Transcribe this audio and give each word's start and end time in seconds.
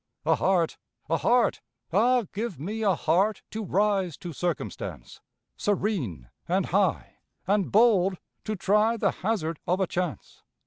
A 0.25 0.33
heart! 0.33 0.79
A 1.11 1.17
heart! 1.17 1.61
Ah, 1.93 2.23
give 2.33 2.59
me 2.59 2.81
a 2.81 2.95
heart, 2.95 3.43
To 3.51 3.63
rise 3.63 4.17
to 4.17 4.33
circumstance! 4.33 5.21
Serene 5.57 6.31
and 6.47 6.65
high, 6.65 7.17
and 7.45 7.71
bold 7.71 8.17
to 8.45 8.55
try 8.55 8.97
The 8.97 9.11
hazard 9.11 9.59
of 9.67 9.79
a 9.79 9.85
chance. 9.85 10.41